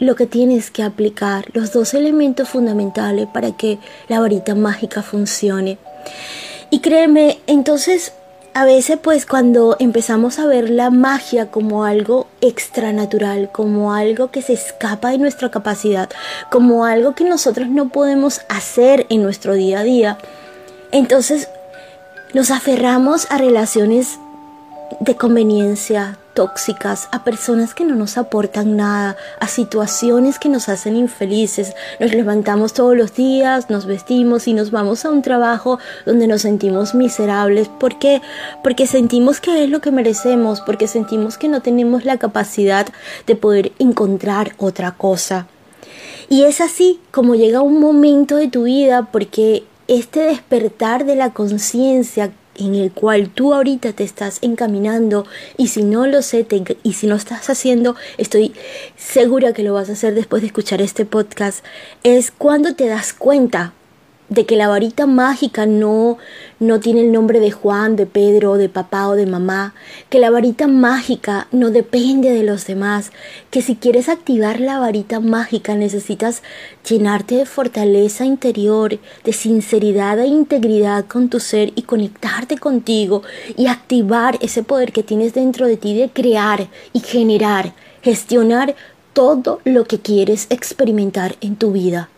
lo 0.00 0.16
que 0.16 0.26
tienes 0.26 0.70
que 0.72 0.82
aplicar, 0.82 1.46
los 1.54 1.72
dos 1.72 1.94
elementos 1.94 2.48
fundamentales 2.48 3.28
para 3.32 3.56
que 3.56 3.78
la 4.08 4.18
varita 4.18 4.56
mágica 4.56 5.02
funcione. 5.02 5.78
Y 6.70 6.80
créeme, 6.80 7.38
entonces 7.46 8.12
a 8.52 8.64
veces 8.64 8.98
pues 9.00 9.26
cuando 9.26 9.76
empezamos 9.78 10.40
a 10.40 10.46
ver 10.46 10.70
la 10.70 10.90
magia 10.90 11.52
como 11.52 11.84
algo 11.84 12.26
extranatural, 12.40 13.52
como 13.52 13.94
algo 13.94 14.32
que 14.32 14.42
se 14.42 14.54
escapa 14.54 15.10
de 15.10 15.18
nuestra 15.18 15.52
capacidad, 15.52 16.10
como 16.50 16.84
algo 16.84 17.14
que 17.14 17.24
nosotros 17.24 17.68
no 17.68 17.90
podemos 17.90 18.40
hacer 18.48 19.06
en 19.08 19.22
nuestro 19.22 19.54
día 19.54 19.80
a 19.80 19.84
día, 19.84 20.18
entonces 20.90 21.48
nos 22.34 22.50
aferramos 22.50 23.30
a 23.30 23.38
relaciones 23.38 24.18
de 25.00 25.16
conveniencia 25.16 26.18
tóxicas, 26.36 27.08
a 27.12 27.24
personas 27.24 27.74
que 27.74 27.84
no 27.84 27.94
nos 27.94 28.18
aportan 28.18 28.76
nada, 28.76 29.16
a 29.40 29.48
situaciones 29.48 30.38
que 30.38 30.50
nos 30.50 30.68
hacen 30.68 30.94
infelices. 30.94 31.74
Nos 31.98 32.12
levantamos 32.12 32.74
todos 32.74 32.94
los 32.94 33.14
días, 33.14 33.70
nos 33.70 33.86
vestimos 33.86 34.46
y 34.46 34.52
nos 34.52 34.70
vamos 34.70 35.04
a 35.04 35.10
un 35.10 35.22
trabajo 35.22 35.78
donde 36.04 36.26
nos 36.26 36.42
sentimos 36.42 36.94
miserables. 36.94 37.68
¿Por 37.68 37.98
qué? 37.98 38.20
Porque 38.62 38.86
sentimos 38.86 39.40
que 39.40 39.64
es 39.64 39.70
lo 39.70 39.80
que 39.80 39.90
merecemos, 39.90 40.60
porque 40.60 40.86
sentimos 40.86 41.38
que 41.38 41.48
no 41.48 41.62
tenemos 41.62 42.04
la 42.04 42.18
capacidad 42.18 42.86
de 43.26 43.34
poder 43.34 43.72
encontrar 43.78 44.52
otra 44.58 44.92
cosa. 44.92 45.46
Y 46.28 46.44
es 46.44 46.60
así 46.60 47.00
como 47.12 47.34
llega 47.34 47.62
un 47.62 47.80
momento 47.80 48.36
de 48.36 48.48
tu 48.48 48.64
vida 48.64 49.08
porque 49.10 49.64
este 49.88 50.20
despertar 50.20 51.06
de 51.06 51.14
la 51.14 51.32
conciencia 51.32 52.32
en 52.58 52.74
el 52.74 52.92
cual 52.92 53.30
tú 53.30 53.54
ahorita 53.54 53.92
te 53.92 54.04
estás 54.04 54.38
encaminando 54.42 55.26
y 55.56 55.68
si 55.68 55.82
no 55.82 56.06
lo 56.06 56.22
sé 56.22 56.46
y 56.82 56.92
si 56.94 57.06
no 57.06 57.14
estás 57.14 57.48
haciendo, 57.50 57.96
estoy 58.18 58.52
segura 58.96 59.52
que 59.52 59.62
lo 59.62 59.74
vas 59.74 59.88
a 59.88 59.92
hacer 59.92 60.14
después 60.14 60.42
de 60.42 60.48
escuchar 60.48 60.82
este 60.82 61.04
podcast, 61.04 61.64
es 62.02 62.30
cuando 62.30 62.74
te 62.74 62.86
das 62.86 63.12
cuenta 63.12 63.72
de 64.28 64.44
que 64.44 64.56
la 64.56 64.68
varita 64.68 65.06
mágica 65.06 65.66
no, 65.66 66.18
no 66.58 66.80
tiene 66.80 67.02
el 67.02 67.12
nombre 67.12 67.38
de 67.38 67.52
Juan, 67.52 67.96
de 67.96 68.06
Pedro, 68.06 68.56
de 68.56 68.68
papá 68.68 69.08
o 69.08 69.14
de 69.14 69.26
mamá, 69.26 69.74
que 70.08 70.18
la 70.18 70.30
varita 70.30 70.66
mágica 70.66 71.46
no 71.52 71.70
depende 71.70 72.30
de 72.30 72.42
los 72.42 72.66
demás, 72.66 73.12
que 73.50 73.62
si 73.62 73.76
quieres 73.76 74.08
activar 74.08 74.60
la 74.60 74.78
varita 74.78 75.20
mágica 75.20 75.74
necesitas 75.74 76.42
llenarte 76.88 77.36
de 77.36 77.46
fortaleza 77.46 78.24
interior, 78.24 78.98
de 79.24 79.32
sinceridad 79.32 80.18
e 80.18 80.26
integridad 80.26 81.06
con 81.06 81.28
tu 81.28 81.38
ser 81.38 81.72
y 81.76 81.82
conectarte 81.82 82.58
contigo 82.58 83.22
y 83.56 83.68
activar 83.68 84.38
ese 84.40 84.62
poder 84.62 84.92
que 84.92 85.02
tienes 85.02 85.34
dentro 85.34 85.66
de 85.66 85.76
ti 85.76 85.96
de 85.96 86.08
crear 86.08 86.68
y 86.92 87.00
generar, 87.00 87.74
gestionar 88.02 88.74
todo 89.12 89.60
lo 89.64 89.84
que 89.84 90.00
quieres 90.00 90.46
experimentar 90.50 91.36
en 91.40 91.56
tu 91.56 91.72
vida. 91.72 92.10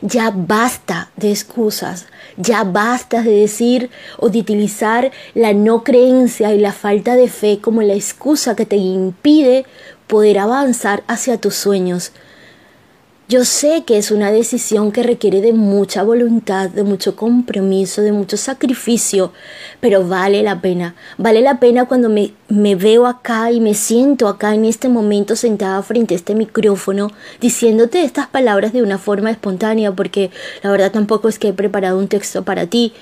Ya 0.00 0.30
basta 0.30 1.10
de 1.16 1.30
excusas, 1.30 2.06
ya 2.36 2.62
basta 2.62 3.22
de 3.22 3.32
decir 3.32 3.90
o 4.18 4.28
de 4.28 4.38
utilizar 4.38 5.10
la 5.34 5.52
no 5.52 5.82
creencia 5.82 6.52
y 6.52 6.58
la 6.58 6.72
falta 6.72 7.16
de 7.16 7.28
fe 7.28 7.58
como 7.60 7.82
la 7.82 7.94
excusa 7.94 8.54
que 8.54 8.64
te 8.64 8.76
impide 8.76 9.66
poder 10.06 10.38
avanzar 10.38 11.02
hacia 11.08 11.38
tus 11.38 11.54
sueños. 11.54 12.12
Yo 13.28 13.44
sé 13.44 13.84
que 13.84 13.98
es 13.98 14.10
una 14.10 14.32
decisión 14.32 14.90
que 14.90 15.02
requiere 15.02 15.42
de 15.42 15.52
mucha 15.52 16.02
voluntad, 16.02 16.70
de 16.70 16.82
mucho 16.82 17.14
compromiso, 17.14 18.00
de 18.00 18.10
mucho 18.10 18.38
sacrificio, 18.38 19.34
pero 19.80 20.08
vale 20.08 20.42
la 20.42 20.62
pena. 20.62 20.94
Vale 21.18 21.42
la 21.42 21.60
pena 21.60 21.84
cuando 21.84 22.08
me, 22.08 22.32
me, 22.48 22.74
veo 22.74 23.06
acá 23.06 23.52
y 23.52 23.60
me 23.60 23.74
siento 23.74 24.28
acá 24.28 24.54
en 24.54 24.64
este 24.64 24.88
momento 24.88 25.36
sentada 25.36 25.82
frente 25.82 26.14
a 26.14 26.16
este 26.16 26.34
micrófono 26.34 27.10
diciéndote 27.38 28.02
estas 28.02 28.28
palabras 28.28 28.72
de 28.72 28.82
una 28.82 28.96
forma 28.96 29.30
espontánea, 29.30 29.92
porque 29.92 30.30
la 30.62 30.70
verdad 30.70 30.90
tampoco 30.90 31.28
es 31.28 31.38
que 31.38 31.48
he 31.48 31.52
preparado 31.52 31.98
un 31.98 32.08
texto 32.08 32.44
para 32.44 32.66
ti. 32.66 32.94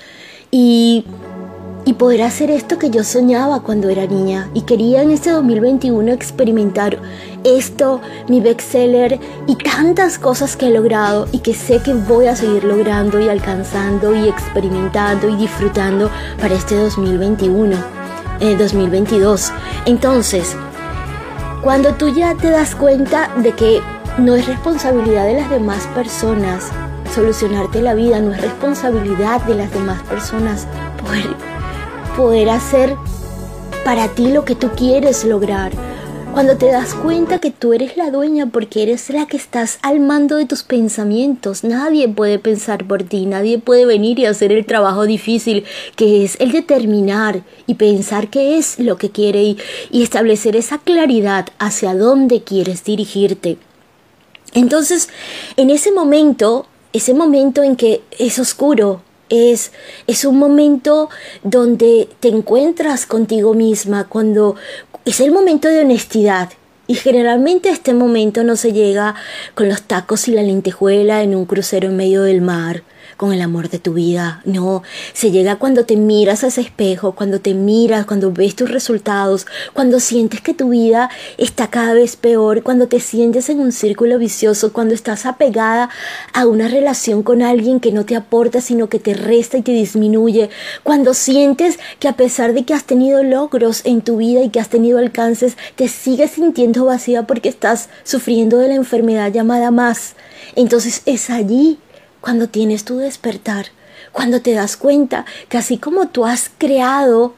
Y 0.50 1.04
y 1.86 1.92
poder 1.92 2.22
hacer 2.22 2.50
esto 2.50 2.80
que 2.80 2.90
yo 2.90 3.04
soñaba 3.04 3.60
cuando 3.60 3.88
era 3.88 4.06
niña 4.06 4.50
y 4.54 4.62
quería 4.62 5.02
en 5.02 5.12
este 5.12 5.30
2021 5.30 6.10
experimentar 6.10 6.98
esto, 7.44 8.00
mi 8.28 8.40
bestseller 8.40 9.20
y 9.46 9.54
tantas 9.54 10.18
cosas 10.18 10.56
que 10.56 10.66
he 10.66 10.70
logrado 10.70 11.28
y 11.30 11.38
que 11.38 11.54
sé 11.54 11.78
que 11.78 11.94
voy 11.94 12.26
a 12.26 12.34
seguir 12.34 12.64
logrando 12.64 13.20
y 13.20 13.28
alcanzando 13.28 14.16
y 14.16 14.28
experimentando 14.28 15.28
y 15.28 15.36
disfrutando 15.36 16.10
para 16.40 16.56
este 16.56 16.74
2021, 16.74 17.76
el 18.40 18.58
2022. 18.58 19.52
Entonces, 19.86 20.56
cuando 21.62 21.94
tú 21.94 22.08
ya 22.08 22.34
te 22.34 22.50
das 22.50 22.74
cuenta 22.74 23.30
de 23.36 23.52
que 23.52 23.80
no 24.18 24.34
es 24.34 24.44
responsabilidad 24.48 25.26
de 25.26 25.34
las 25.34 25.50
demás 25.50 25.86
personas 25.94 26.64
solucionarte 27.14 27.80
la 27.80 27.94
vida, 27.94 28.18
no 28.18 28.32
es 28.32 28.40
responsabilidad 28.40 29.40
de 29.42 29.54
las 29.54 29.70
demás 29.70 30.02
personas 30.02 30.66
poder 31.00 31.55
poder 32.16 32.48
hacer 32.48 32.96
para 33.84 34.08
ti 34.08 34.28
lo 34.32 34.46
que 34.46 34.54
tú 34.54 34.70
quieres 34.74 35.24
lograr. 35.24 35.70
Cuando 36.32 36.56
te 36.56 36.66
das 36.66 36.94
cuenta 36.94 37.38
que 37.38 37.50
tú 37.50 37.74
eres 37.74 37.96
la 37.96 38.10
dueña 38.10 38.46
porque 38.46 38.82
eres 38.82 39.10
la 39.10 39.26
que 39.26 39.36
estás 39.36 39.78
al 39.82 40.00
mando 40.00 40.36
de 40.36 40.46
tus 40.46 40.62
pensamientos, 40.62 41.62
nadie 41.62 42.08
puede 42.08 42.38
pensar 42.38 42.86
por 42.86 43.02
ti, 43.02 43.26
nadie 43.26 43.58
puede 43.58 43.84
venir 43.84 44.18
y 44.18 44.26
hacer 44.26 44.50
el 44.50 44.64
trabajo 44.64 45.04
difícil 45.04 45.64
que 45.94 46.24
es 46.24 46.40
el 46.40 46.52
determinar 46.52 47.42
y 47.66 47.74
pensar 47.74 48.28
qué 48.28 48.56
es 48.56 48.78
lo 48.78 48.96
que 48.96 49.10
quiere 49.10 49.42
y, 49.42 49.58
y 49.90 50.02
establecer 50.02 50.56
esa 50.56 50.78
claridad 50.78 51.48
hacia 51.58 51.94
dónde 51.94 52.42
quieres 52.42 52.82
dirigirte. 52.82 53.58
Entonces, 54.54 55.10
en 55.56 55.68
ese 55.68 55.92
momento, 55.92 56.66
ese 56.92 57.12
momento 57.12 57.62
en 57.62 57.76
que 57.76 58.02
es 58.18 58.38
oscuro, 58.38 59.02
es, 59.28 59.72
es 60.06 60.24
un 60.24 60.38
momento 60.38 61.08
donde 61.42 62.08
te 62.20 62.28
encuentras 62.28 63.06
contigo 63.06 63.54
misma, 63.54 64.08
cuando 64.08 64.56
es 65.04 65.20
el 65.20 65.32
momento 65.32 65.68
de 65.68 65.80
honestidad. 65.80 66.50
Y 66.88 66.94
generalmente 66.94 67.68
este 67.70 67.94
momento 67.94 68.44
no 68.44 68.54
se 68.54 68.72
llega 68.72 69.16
con 69.54 69.68
los 69.68 69.82
tacos 69.82 70.28
y 70.28 70.32
la 70.32 70.42
lentejuela 70.42 71.22
en 71.22 71.34
un 71.34 71.44
crucero 71.44 71.88
en 71.88 71.96
medio 71.96 72.22
del 72.22 72.42
mar 72.42 72.84
con 73.16 73.32
el 73.32 73.40
amor 73.40 73.68
de 73.68 73.78
tu 73.78 73.94
vida. 73.94 74.40
No, 74.44 74.82
se 75.12 75.30
llega 75.30 75.56
cuando 75.56 75.84
te 75.84 75.96
miras 75.96 76.44
a 76.44 76.48
ese 76.48 76.60
espejo, 76.60 77.14
cuando 77.14 77.40
te 77.40 77.54
miras, 77.54 78.06
cuando 78.06 78.32
ves 78.32 78.54
tus 78.54 78.70
resultados, 78.70 79.46
cuando 79.72 80.00
sientes 80.00 80.40
que 80.40 80.54
tu 80.54 80.70
vida 80.70 81.10
está 81.38 81.68
cada 81.68 81.94
vez 81.94 82.16
peor, 82.16 82.62
cuando 82.62 82.88
te 82.88 83.00
sientes 83.00 83.48
en 83.48 83.60
un 83.60 83.72
círculo 83.72 84.18
vicioso, 84.18 84.72
cuando 84.72 84.94
estás 84.94 85.26
apegada 85.26 85.88
a 86.32 86.46
una 86.46 86.68
relación 86.68 87.22
con 87.22 87.42
alguien 87.42 87.80
que 87.80 87.92
no 87.92 88.04
te 88.04 88.16
aporta, 88.16 88.60
sino 88.60 88.88
que 88.88 88.98
te 88.98 89.14
resta 89.14 89.58
y 89.58 89.62
te 89.62 89.72
disminuye, 89.72 90.50
cuando 90.82 91.14
sientes 91.14 91.78
que 91.98 92.08
a 92.08 92.16
pesar 92.16 92.52
de 92.52 92.64
que 92.64 92.74
has 92.74 92.84
tenido 92.84 93.22
logros 93.22 93.82
en 93.84 94.02
tu 94.02 94.18
vida 94.18 94.42
y 94.42 94.50
que 94.50 94.60
has 94.60 94.68
tenido 94.68 94.98
alcances, 94.98 95.56
te 95.76 95.88
sigues 95.88 96.32
sintiendo 96.32 96.84
vacía 96.84 97.26
porque 97.26 97.48
estás 97.48 97.88
sufriendo 98.04 98.58
de 98.58 98.68
la 98.68 98.74
enfermedad 98.74 99.32
llamada 99.32 99.70
más. 99.70 100.14
Entonces 100.54 101.02
es 101.06 101.30
allí 101.30 101.78
cuando 102.20 102.48
tienes 102.48 102.84
tu 102.84 102.98
despertar, 102.98 103.66
cuando 104.12 104.40
te 104.40 104.52
das 104.52 104.76
cuenta 104.76 105.24
que 105.48 105.58
así 105.58 105.78
como 105.78 106.08
tú 106.08 106.24
has 106.24 106.50
creado 106.56 107.34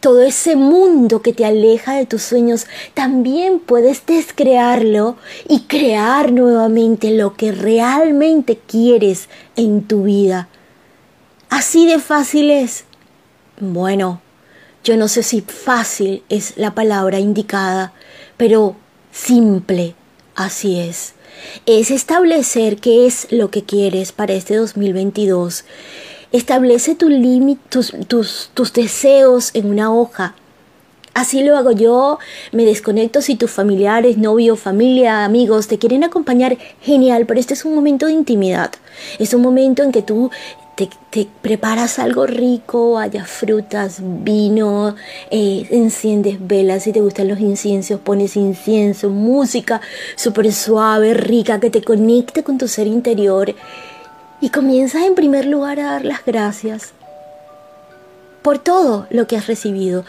todo 0.00 0.22
ese 0.22 0.54
mundo 0.54 1.20
que 1.20 1.32
te 1.32 1.44
aleja 1.44 1.94
de 1.94 2.06
tus 2.06 2.22
sueños, 2.22 2.66
también 2.94 3.58
puedes 3.58 4.06
descrearlo 4.06 5.16
y 5.48 5.62
crear 5.62 6.30
nuevamente 6.30 7.10
lo 7.10 7.34
que 7.34 7.50
realmente 7.50 8.56
quieres 8.56 9.28
en 9.56 9.82
tu 9.82 10.04
vida. 10.04 10.48
Así 11.50 11.88
de 11.88 11.98
fácil 11.98 12.52
es. 12.52 12.84
Bueno, 13.58 14.20
yo 14.84 14.96
no 14.96 15.08
sé 15.08 15.24
si 15.24 15.40
fácil 15.40 16.22
es 16.28 16.56
la 16.56 16.72
palabra 16.72 17.18
indicada, 17.18 17.92
pero 18.36 18.76
simple, 19.10 19.96
así 20.36 20.78
es. 20.78 21.15
Es 21.66 21.90
establecer 21.90 22.76
qué 22.78 23.06
es 23.06 23.26
lo 23.30 23.50
que 23.50 23.62
quieres 23.62 24.12
para 24.12 24.34
este 24.34 24.56
2022 24.56 25.64
Establece 26.32 26.96
tu 26.96 27.08
tus, 27.68 27.92
tus, 28.08 28.50
tus 28.52 28.72
deseos 28.72 29.52
en 29.54 29.70
una 29.70 29.94
hoja. 29.94 30.34
Así 31.14 31.42
lo 31.42 31.56
hago 31.56 31.70
yo, 31.70 32.18
me 32.52 32.66
desconecto 32.66 33.22
si 33.22 33.36
tus 33.36 33.50
familiares, 33.50 34.18
novio, 34.18 34.56
familia, 34.56 35.24
amigos 35.24 35.66
te 35.66 35.78
quieren 35.78 36.04
acompañar, 36.04 36.58
genial, 36.82 37.24
pero 37.24 37.40
este 37.40 37.54
es 37.54 37.64
un 37.64 37.74
momento 37.74 38.04
de 38.04 38.12
intimidad. 38.12 38.72
Es 39.18 39.32
un 39.32 39.40
momento 39.40 39.82
en 39.82 39.92
que 39.92 40.02
tú 40.02 40.30
te, 40.76 41.26
preparas 41.40 41.98
algo 41.98 42.26
rico, 42.26 42.98
haya 42.98 43.24
frutas, 43.24 44.00
vino, 44.02 44.94
eh, 45.30 45.66
enciendes 45.70 46.36
velas, 46.46 46.82
si 46.82 46.92
te 46.92 47.00
gustan 47.00 47.28
los 47.28 47.40
inciensos, 47.40 47.98
pones 48.00 48.36
incienso, 48.36 49.08
música 49.08 49.80
súper 50.14 50.52
suave, 50.52 51.14
rica, 51.14 51.58
que 51.58 51.70
te 51.70 51.82
conecte 51.82 52.44
con 52.44 52.58
tu 52.58 52.68
ser 52.68 52.86
interior. 52.86 53.54
Y 54.40 54.50
comienzas 54.50 55.04
en 55.04 55.14
primer 55.14 55.46
lugar 55.46 55.80
a 55.80 55.92
dar 55.92 56.04
las 56.04 56.24
gracias 56.24 56.92
por 58.46 58.60
todo 58.60 59.08
lo 59.10 59.26
que 59.26 59.36
has 59.36 59.48
recibido. 59.48 60.04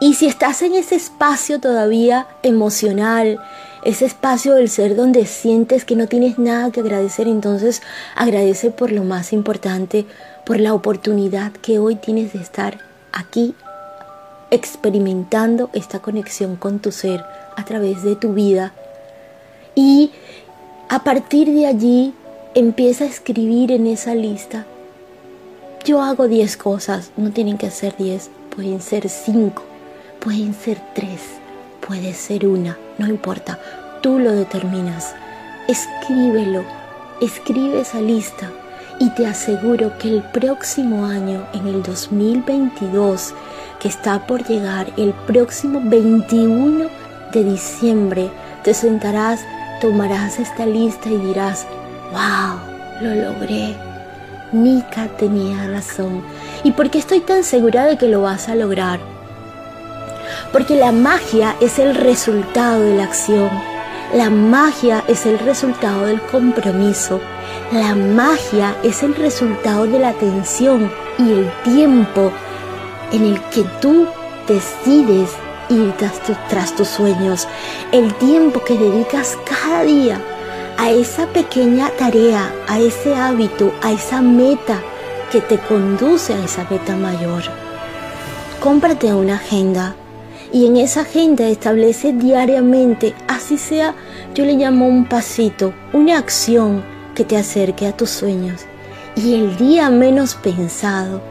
Y 0.00 0.14
si 0.14 0.26
estás 0.26 0.62
en 0.62 0.72
ese 0.72 0.94
espacio 0.94 1.60
todavía 1.60 2.26
emocional, 2.42 3.38
ese 3.84 4.06
espacio 4.06 4.54
del 4.54 4.70
ser 4.70 4.96
donde 4.96 5.26
sientes 5.26 5.84
que 5.84 5.94
no 5.94 6.06
tienes 6.06 6.38
nada 6.38 6.70
que 6.70 6.80
agradecer, 6.80 7.28
entonces 7.28 7.82
agradece 8.16 8.70
por 8.70 8.92
lo 8.92 9.04
más 9.04 9.34
importante, 9.34 10.06
por 10.46 10.58
la 10.58 10.72
oportunidad 10.72 11.52
que 11.52 11.78
hoy 11.78 11.96
tienes 11.96 12.32
de 12.32 12.38
estar 12.38 12.78
aquí 13.12 13.54
experimentando 14.50 15.68
esta 15.74 15.98
conexión 15.98 16.56
con 16.56 16.78
tu 16.78 16.92
ser 16.92 17.22
a 17.58 17.64
través 17.66 18.02
de 18.04 18.16
tu 18.16 18.32
vida. 18.32 18.72
Y 19.74 20.12
a 20.88 21.04
partir 21.04 21.52
de 21.52 21.66
allí 21.66 22.14
empieza 22.54 23.04
a 23.04 23.08
escribir 23.08 23.70
en 23.70 23.86
esa 23.86 24.14
lista. 24.14 24.64
Yo 25.84 26.00
hago 26.00 26.28
10 26.28 26.56
cosas, 26.58 27.10
no 27.16 27.32
tienen 27.32 27.58
que 27.58 27.68
ser 27.72 27.96
10, 27.96 28.30
pueden 28.54 28.80
ser 28.80 29.08
5, 29.08 29.64
pueden 30.20 30.54
ser 30.54 30.80
3, 30.94 31.08
puede 31.84 32.14
ser 32.14 32.46
una, 32.46 32.78
no 32.98 33.08
importa, 33.08 33.58
tú 34.00 34.20
lo 34.20 34.30
determinas. 34.30 35.12
Escríbelo, 35.66 36.62
escribe 37.20 37.80
esa 37.80 38.00
lista 38.00 38.48
y 39.00 39.10
te 39.10 39.26
aseguro 39.26 39.98
que 39.98 40.08
el 40.08 40.22
próximo 40.22 41.04
año, 41.04 41.44
en 41.52 41.66
el 41.66 41.82
2022, 41.82 43.34
que 43.80 43.88
está 43.88 44.24
por 44.24 44.46
llegar, 44.46 44.92
el 44.96 45.12
próximo 45.26 45.80
21 45.82 46.86
de 47.32 47.42
diciembre, 47.42 48.30
te 48.62 48.72
sentarás, 48.72 49.40
tomarás 49.80 50.38
esta 50.38 50.64
lista 50.64 51.08
y 51.08 51.16
dirás, 51.16 51.66
¡Wow! 52.12 52.72
Lo 53.00 53.32
logré. 53.32 53.91
Nika 54.52 55.08
tenía 55.08 55.66
razón. 55.66 56.22
¿Y 56.62 56.72
por 56.72 56.90
qué 56.90 56.98
estoy 56.98 57.20
tan 57.20 57.42
segura 57.42 57.86
de 57.86 57.96
que 57.96 58.08
lo 58.08 58.20
vas 58.20 58.48
a 58.48 58.54
lograr? 58.54 59.00
Porque 60.52 60.76
la 60.76 60.92
magia 60.92 61.56
es 61.60 61.78
el 61.78 61.94
resultado 61.94 62.82
de 62.82 62.96
la 62.96 63.04
acción. 63.04 63.50
La 64.14 64.28
magia 64.28 65.02
es 65.08 65.24
el 65.24 65.38
resultado 65.38 66.04
del 66.04 66.20
compromiso. 66.20 67.18
La 67.72 67.94
magia 67.94 68.76
es 68.82 69.02
el 69.02 69.14
resultado 69.14 69.86
de 69.86 69.98
la 69.98 70.10
atención 70.10 70.90
y 71.18 71.32
el 71.32 71.50
tiempo 71.64 72.30
en 73.10 73.24
el 73.24 73.40
que 73.44 73.64
tú 73.80 74.06
decides 74.46 75.30
ir 75.70 75.92
tras, 75.96 76.20
tras 76.50 76.76
tus 76.76 76.88
sueños. 76.88 77.48
El 77.90 78.12
tiempo 78.14 78.62
que 78.62 78.76
dedicas 78.76 79.38
cada 79.48 79.82
día 79.84 80.20
a 80.76 80.90
esa 80.90 81.26
pequeña 81.28 81.90
tarea, 81.98 82.52
a 82.68 82.78
ese 82.78 83.14
hábito, 83.14 83.72
a 83.82 83.92
esa 83.92 84.20
meta 84.20 84.80
que 85.30 85.40
te 85.40 85.58
conduce 85.58 86.34
a 86.34 86.44
esa 86.44 86.66
meta 86.70 86.96
mayor. 86.96 87.42
Cómprate 88.60 89.12
una 89.12 89.36
agenda 89.36 89.94
y 90.52 90.66
en 90.66 90.76
esa 90.76 91.02
agenda 91.02 91.48
establece 91.48 92.12
diariamente, 92.12 93.14
así 93.28 93.56
sea, 93.56 93.94
yo 94.34 94.44
le 94.44 94.54
llamo 94.54 94.86
un 94.86 95.06
pasito, 95.06 95.72
una 95.92 96.18
acción 96.18 96.84
que 97.14 97.24
te 97.24 97.36
acerque 97.36 97.86
a 97.86 97.96
tus 97.96 98.10
sueños. 98.10 98.62
Y 99.16 99.34
el 99.34 99.56
día 99.56 99.90
menos 99.90 100.34
pensado 100.34 101.22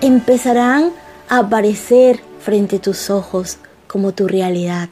empezarán 0.00 0.92
a 1.28 1.38
aparecer 1.38 2.20
frente 2.40 2.76
a 2.76 2.80
tus 2.80 3.10
ojos 3.10 3.58
como 3.86 4.12
tu 4.12 4.28
realidad 4.28 4.88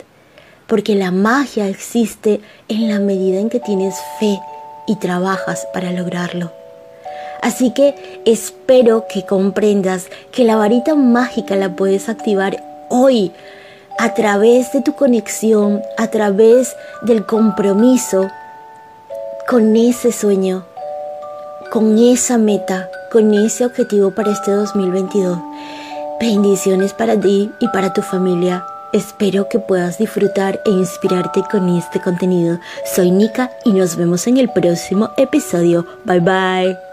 porque 0.69 0.95
la 0.95 1.11
magia 1.11 1.67
existe 1.67 2.41
en 2.69 2.89
la 2.89 3.01
medida 3.01 3.41
en 3.41 3.49
que 3.49 3.59
tienes 3.59 3.97
fe 4.21 4.39
y 4.87 4.97
trabajas 4.97 5.67
para 5.73 5.91
lograrlo. 5.93 6.53
Así 7.43 7.73
que 7.73 8.23
espero 8.25 9.07
que 9.09 9.25
comprendas 9.25 10.07
que 10.33 10.45
la 10.45 10.57
varita 10.57 10.95
mágica 10.95 11.57
la 11.57 11.75
puedes 11.75 12.09
activar 12.09 12.63
hoy 12.89 13.33
a 13.99 14.15
través 14.15 14.73
de 14.73 14.83
tu 14.83 14.95
conexión, 14.95 15.83
a 15.97 16.09
través 16.09 16.77
del 17.03 17.27
compromiso 17.27 18.29
con 19.49 19.77
ese 19.77 20.13
sueño, 20.13 20.65
con 21.73 21.99
esa 21.99 22.39
meta, 22.39 22.91
con 23.11 23.33
ese 23.35 23.65
objetivo 23.65 24.11
para 24.11 24.33
este 24.33 24.51
2022. 24.51 25.39
Bendiciones 26.21 26.93
para 26.93 27.19
ti 27.19 27.51
y 27.61 27.69
para 27.69 27.93
tu 27.93 28.03
familia. 28.03 28.65
Espero 28.93 29.49
que 29.49 29.59
puedas 29.59 29.99
disfrutar 29.99 30.61
e 30.65 30.71
inspirarte 30.71 31.43
con 31.51 31.69
este 31.77 32.01
contenido. 32.01 32.59
Soy 32.95 33.11
Nika 33.11 33.51
y 33.65 33.73
nos 33.73 33.97
vemos 33.97 34.27
en 34.27 34.39
el 34.39 34.49
próximo 34.51 35.11
episodio. 35.17 35.87
Bye 36.05 36.21
bye. 36.21 36.88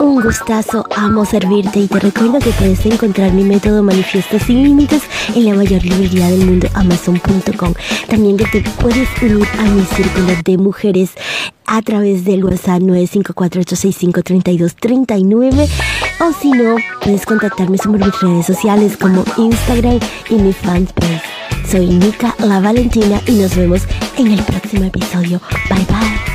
Un 0.00 0.20
gustazo, 0.20 0.84
amo 0.96 1.24
servirte 1.24 1.78
y 1.80 1.86
te 1.86 2.00
recuerdo 2.00 2.38
que 2.38 2.50
puedes 2.50 2.84
encontrar 2.86 3.32
mi 3.32 3.42
método 3.44 3.82
Manifiesto 3.82 4.38
sin 4.38 4.62
límites 4.64 5.02
en 5.34 5.46
la 5.46 5.54
mayor 5.54 5.82
librería 5.84 6.28
del 6.28 6.46
mundo, 6.46 6.68
amazon.com. 6.74 7.74
También 8.08 8.36
que 8.36 8.44
te 8.46 8.62
puedes 8.80 9.08
unir 9.22 9.46
a 9.58 9.62
mi 9.62 9.82
círculo 9.84 10.34
de 10.44 10.58
mujeres 10.58 11.10
a 11.66 11.80
través 11.82 12.24
del 12.24 12.44
WhatsApp 12.44 12.82
954-865-3239 12.82 15.68
o 16.20 16.32
si 16.32 16.50
no, 16.50 16.76
puedes 17.02 17.26
contactarme 17.26 17.76
sobre 17.78 18.04
mis 18.04 18.20
redes 18.20 18.46
sociales 18.46 18.96
como 18.96 19.24
Instagram 19.36 19.98
y 20.30 20.34
mi 20.34 20.52
fanpage. 20.52 21.22
Soy 21.68 21.86
Nika 21.86 22.34
La 22.38 22.60
Valentina 22.60 23.20
y 23.26 23.32
nos 23.32 23.56
vemos 23.56 23.82
en 24.16 24.30
el 24.32 24.42
próximo 24.42 24.84
episodio. 24.84 25.40
Bye 25.68 25.84
bye. 25.86 26.33